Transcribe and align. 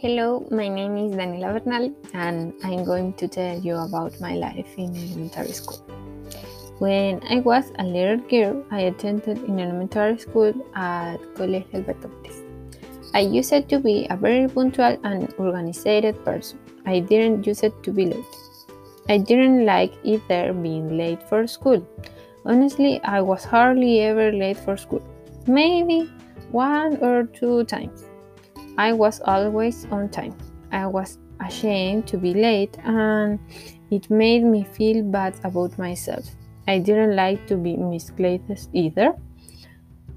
Hello, 0.00 0.46
my 0.52 0.68
name 0.68 0.96
is 0.96 1.16
Daniela 1.16 1.58
Bernal, 1.64 1.92
and 2.14 2.54
I'm 2.62 2.84
going 2.84 3.14
to 3.14 3.26
tell 3.26 3.58
you 3.58 3.74
about 3.74 4.20
my 4.20 4.36
life 4.36 4.72
in 4.76 4.94
elementary 4.96 5.50
school. 5.50 5.78
When 6.78 7.20
I 7.28 7.40
was 7.40 7.72
a 7.80 7.82
little 7.82 8.18
girl, 8.18 8.64
I 8.70 8.82
attended 8.82 9.38
in 9.38 9.58
elementary 9.58 10.16
school 10.18 10.54
at 10.76 11.16
Colegio 11.34 11.74
Alberto 11.74 12.06
Pérez. 12.06 12.44
I 13.12 13.22
used 13.22 13.68
to 13.70 13.80
be 13.80 14.06
a 14.08 14.16
very 14.16 14.46
punctual 14.46 15.00
and 15.02 15.34
organized 15.36 16.24
person. 16.24 16.60
I 16.86 17.00
didn't 17.00 17.44
use 17.44 17.64
it 17.64 17.82
to 17.82 17.90
be 17.90 18.06
late. 18.06 18.36
I 19.08 19.18
didn't 19.18 19.66
like 19.66 19.94
either 20.04 20.52
being 20.52 20.96
late 20.96 21.28
for 21.28 21.48
school. 21.48 21.84
Honestly, 22.44 23.00
I 23.02 23.20
was 23.20 23.42
hardly 23.42 24.02
ever 24.02 24.30
late 24.30 24.58
for 24.58 24.76
school. 24.76 25.02
Maybe 25.48 26.08
one 26.52 26.98
or 26.98 27.24
two 27.24 27.64
times. 27.64 28.04
I 28.78 28.92
was 28.92 29.20
always 29.24 29.86
on 29.86 30.08
time. 30.08 30.36
I 30.70 30.86
was 30.86 31.18
ashamed 31.40 32.06
to 32.06 32.16
be 32.16 32.32
late 32.32 32.78
and 32.84 33.40
it 33.90 34.08
made 34.08 34.44
me 34.44 34.62
feel 34.62 35.02
bad 35.02 35.34
about 35.42 35.76
myself. 35.78 36.24
I 36.68 36.78
didn't 36.78 37.16
like 37.16 37.44
to 37.48 37.56
be 37.56 37.76
misplaced 37.76 38.70
either. 38.72 39.16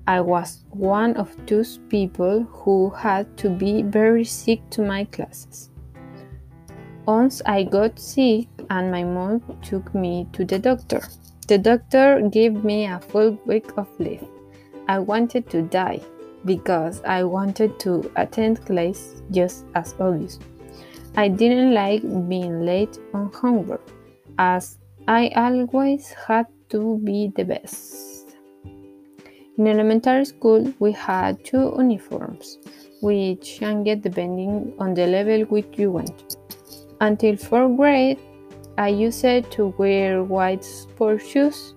I 0.05 0.22
was 0.22 0.64
one 0.70 1.16
of 1.16 1.36
those 1.48 1.80
people 1.90 2.44
who 2.44 2.92
had 2.92 3.36
to 3.38 3.50
be 3.50 3.82
very 3.82 4.26
sick 4.26 4.62
to 4.72 4.84
my 4.84 5.05
classes. 5.05 5.72
Once 7.08 7.41
I 7.48 7.64
got 7.64 7.98
sick 7.98 8.48
and 8.70 8.91
my 8.91 9.04
mom 9.04 9.41
took 9.64 9.96
me 9.96 10.28
to 10.34 10.46
the 10.46 10.60
doctor. 10.60 11.02
The 11.48 11.58
doctor 11.58 12.22
gave 12.30 12.64
me 12.64 12.86
a 12.86 13.00
full 13.00 13.40
week 13.48 13.72
of 13.76 13.88
leave. 14.00 14.24
I 14.88 15.00
wanted 15.00 15.50
to 15.50 15.64
die 15.64 16.02
because 16.45 17.02
I 17.04 17.23
wanted 17.23 17.80
to 17.81 18.12
attend 18.16 18.66
class 18.66 19.21
just 19.32 19.66
as 19.76 19.96
always. 19.99 20.40
I 21.16 21.27
didn't 21.27 21.74
like 21.74 22.02
being 22.29 22.66
late 22.66 22.98
on 23.13 23.32
homework 23.34 23.82
as 24.40 24.77
I 25.07 25.32
always 25.35 26.10
had 26.27 26.48
to 26.70 26.99
be 27.04 27.32
the 27.35 27.43
best. 27.43 28.38
In 29.57 29.68
elementary 29.68 30.26
school, 30.26 30.74
we 30.79 30.93
had 30.93 31.43
two 31.43 31.74
uniforms, 31.77 32.57
which 33.01 33.60
changed 33.60 34.01
depending 34.01 34.73
on 34.79 34.94
the 34.94 35.05
level 35.05 35.41
which 35.41 35.68
you 35.77 35.91
went. 35.91 36.38
Until 37.01 37.35
fourth 37.35 37.76
grade, 37.76 38.20
I 38.77 38.88
used 38.88 39.21
to 39.51 39.73
wear 39.77 40.23
white 40.23 40.63
sport 40.63 41.21
shoes 41.21 41.76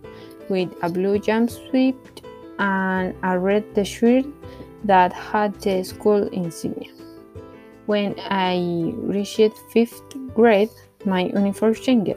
with 0.48 0.72
a 0.82 0.88
blue 0.88 1.18
jumpsuit 1.18 1.96
and 2.58 3.14
a 3.22 3.38
red 3.38 3.74
t-shirt 3.74 4.24
that 4.84 5.12
had 5.12 5.54
the 5.60 5.82
school 5.82 6.28
insignia. 6.28 6.90
When 7.86 8.14
I 8.18 8.92
reached 8.96 9.56
fifth 9.72 10.02
grade, 10.34 10.70
my 11.04 11.24
uniform 11.24 11.74
changed. 11.74 12.16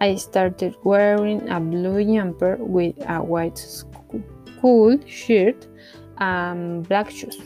I 0.00 0.16
started 0.16 0.76
wearing 0.84 1.48
a 1.48 1.58
blue 1.60 2.04
jumper 2.04 2.56
with 2.60 2.94
a 3.08 3.22
white 3.22 3.58
school 3.58 4.98
shirt 5.06 5.66
and 6.18 6.86
black 6.88 7.10
shoes. 7.10 7.36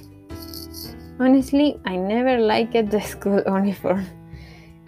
Honestly, 1.18 1.80
I 1.86 1.96
never 1.96 2.38
liked 2.38 2.90
the 2.90 3.00
school 3.12 3.42
uniform. 3.46 4.06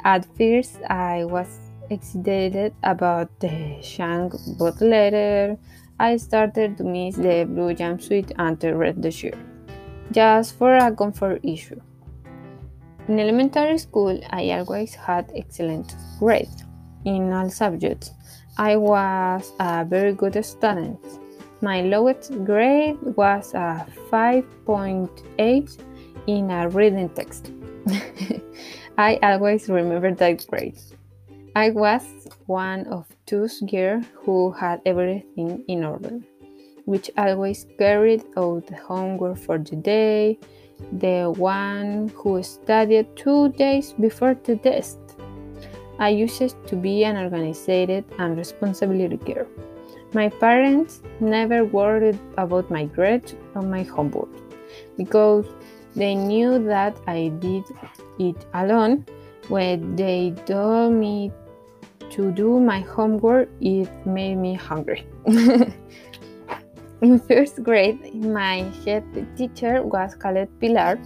At 0.04 0.26
first, 0.36 0.82
I 0.90 1.24
was 1.24 1.48
excited 1.90 2.74
about 2.82 3.28
the 3.40 3.78
shank, 3.80 4.34
but 4.58 4.80
later 4.80 5.56
I 5.98 6.16
started 6.16 6.76
to 6.78 6.84
miss 6.84 7.16
the 7.16 7.46
blue 7.48 7.74
jumpsuit 7.74 8.32
and 8.36 8.58
the 8.58 8.74
red 8.74 9.14
shirt 9.14 9.36
just 10.14 10.56
for 10.56 10.76
a 10.76 10.94
comfort 10.94 11.40
issue. 11.42 11.80
In 13.08 13.18
elementary 13.18 13.76
school, 13.78 14.18
I 14.30 14.50
always 14.52 14.94
had 14.94 15.30
excellent 15.34 15.94
grades 16.18 16.64
in 17.04 17.32
all 17.32 17.50
subjects. 17.50 18.12
I 18.56 18.76
was 18.76 19.52
a 19.58 19.84
very 19.84 20.14
good 20.14 20.42
student. 20.44 21.00
My 21.60 21.82
lowest 21.82 22.32
grade 22.44 22.96
was 23.02 23.52
a 23.54 23.84
5.8 24.10 25.78
in 26.28 26.50
a 26.50 26.68
reading 26.68 27.08
text. 27.10 27.50
I 28.98 29.18
always 29.22 29.68
remember 29.68 30.14
that 30.14 30.46
grade. 30.46 30.78
I 31.56 31.70
was 31.70 32.04
one 32.46 32.86
of 32.86 33.06
those 33.26 33.60
girls 33.60 34.04
who 34.14 34.52
had 34.52 34.80
everything 34.86 35.64
in 35.68 35.84
order 35.84 36.20
which 36.84 37.10
always 37.16 37.66
carried 37.78 38.24
out 38.36 38.66
the 38.66 38.76
homework 38.76 39.38
for 39.38 39.58
the 39.58 39.76
day, 39.76 40.38
the 40.92 41.32
one 41.36 42.12
who 42.14 42.42
studied 42.42 43.16
two 43.16 43.48
days 43.50 43.92
before 43.92 44.34
the 44.44 44.56
test. 44.56 44.98
I 45.98 46.08
used 46.08 46.66
to 46.66 46.76
be 46.76 47.04
an 47.04 47.16
organized 47.16 47.68
and 47.68 48.36
responsible 48.36 49.16
girl. 49.18 49.46
My 50.12 50.28
parents 50.28 51.02
never 51.20 51.64
worried 51.64 52.18
about 52.36 52.70
my 52.70 52.84
grades 52.84 53.34
or 53.54 53.62
my 53.62 53.82
homework 53.82 54.28
because 54.96 55.46
they 55.94 56.14
knew 56.14 56.64
that 56.66 56.96
I 57.06 57.28
did 57.38 57.64
it 58.18 58.46
alone. 58.54 59.06
When 59.48 59.96
they 59.96 60.34
told 60.46 60.94
me 60.94 61.32
to 62.10 62.30
do 62.32 62.60
my 62.60 62.80
homework, 62.80 63.48
it 63.60 63.88
made 64.06 64.36
me 64.36 64.54
hungry. 64.54 65.06
In 67.04 67.18
first 67.18 67.62
grade, 67.62 68.14
my 68.14 68.64
head 68.82 69.04
teacher 69.36 69.82
was 69.82 70.14
called 70.14 70.48
Pilar, 70.58 70.98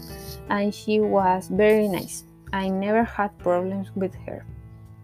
and 0.49 0.73
she 0.73 1.01
was 1.01 1.49
very 1.49 1.89
nice. 1.89 2.23
I 2.53 2.69
never 2.69 3.03
had 3.03 3.37
problems 3.41 3.91
with 3.97 4.15
her. 4.25 4.47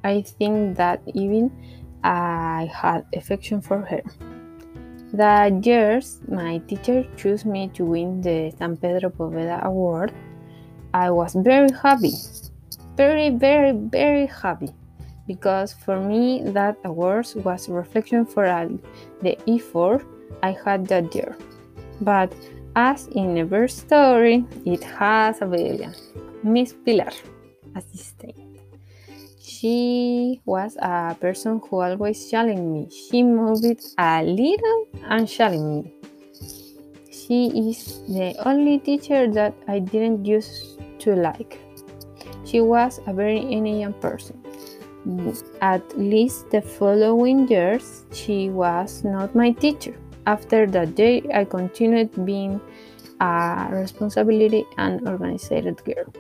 I 0.04 0.22
think 0.22 0.76
that 0.76 1.02
even 1.12 1.50
I 2.04 2.70
had 2.72 3.06
affection 3.12 3.60
for 3.60 3.80
her. 3.80 4.02
That 5.12 5.66
years, 5.66 6.20
my 6.28 6.58
teacher 6.68 7.02
chose 7.16 7.44
me 7.44 7.72
to 7.74 7.84
win 7.84 8.20
the 8.20 8.54
San 8.56 8.76
Pedro 8.76 9.10
Poveda 9.10 9.64
Award. 9.64 10.12
I 10.94 11.10
was 11.10 11.34
very 11.34 11.72
happy, 11.72 12.14
very, 12.96 13.30
very, 13.30 13.72
very 13.72 14.26
happy, 14.26 14.70
because 15.26 15.72
for 15.72 15.98
me 15.98 16.44
that 16.54 16.76
award 16.84 17.26
was 17.42 17.66
a 17.66 17.72
reflection 17.72 18.24
for 18.24 18.46
all 18.46 18.78
the 19.22 19.36
effort 19.50 20.06
I 20.42 20.56
had 20.64 20.86
that 20.88 21.14
year. 21.14 21.36
But 22.00 22.32
as 22.76 23.06
in 23.08 23.38
every 23.38 23.68
story, 23.68 24.44
it 24.64 24.82
has 24.84 25.40
a 25.40 25.46
villain, 25.46 25.94
Miss 26.42 26.72
Pilar, 26.72 27.12
assistant. 27.76 28.34
She 29.40 30.40
was 30.44 30.76
a 30.76 31.16
person 31.20 31.60
who 31.64 31.80
always 31.80 32.30
challenged 32.30 32.62
me. 32.62 32.88
She 32.90 33.22
moved 33.22 33.64
a 33.98 34.22
little 34.22 34.88
and 35.08 35.28
challenged 35.28 35.86
me. 35.86 35.94
She 37.10 37.70
is 37.70 38.02
the 38.08 38.34
only 38.44 38.78
teacher 38.78 39.30
that 39.32 39.54
I 39.66 39.78
didn't 39.78 40.26
used 40.26 40.78
to 41.00 41.14
like. 41.14 41.58
She 42.44 42.60
was 42.60 43.00
a 43.06 43.14
very 43.14 43.38
innocent 43.38 44.00
person. 44.00 44.42
At 45.60 45.98
least 45.98 46.50
the 46.50 46.60
following 46.60 47.48
years, 47.48 48.04
she 48.12 48.50
was 48.50 49.04
not 49.04 49.34
my 49.34 49.52
teacher. 49.52 49.94
After 50.26 50.66
that 50.66 50.94
day, 50.94 51.22
I 51.32 51.44
continued 51.44 52.24
being 52.24 52.60
a 53.20 53.68
responsibility 53.70 54.64
and 54.78 55.06
organized 55.06 55.50
girl. 55.84 56.12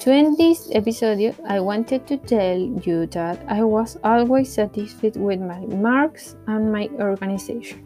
To 0.00 0.12
end 0.12 0.36
this 0.38 0.70
episode, 0.72 1.34
I 1.48 1.58
wanted 1.58 2.06
to 2.06 2.16
tell 2.16 2.58
you 2.58 3.06
that 3.06 3.42
I 3.48 3.64
was 3.64 3.98
always 4.04 4.52
satisfied 4.52 5.16
with 5.16 5.40
my 5.40 5.66
marks 5.66 6.36
and 6.46 6.70
my 6.70 6.88
organization. 7.00 7.82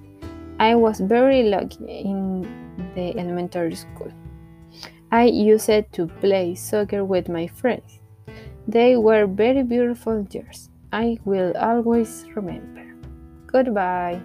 I 0.58 0.74
was 0.74 1.00
very 1.00 1.44
lucky 1.44 1.84
in 1.84 2.42
the 2.94 3.18
elementary 3.18 3.74
school. 3.74 4.12
I 5.10 5.24
used 5.24 5.70
to 5.92 6.06
play 6.20 6.54
soccer 6.54 7.04
with 7.04 7.28
my 7.28 7.46
friends. 7.46 8.00
They 8.68 8.96
were 8.96 9.26
very 9.26 9.62
beautiful 9.62 10.26
years. 10.30 10.68
I 10.92 11.18
will 11.24 11.56
always 11.56 12.26
remember. 12.34 12.84
Goodbye. 13.46 14.20